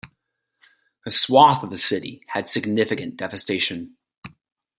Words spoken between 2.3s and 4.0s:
significant devastation.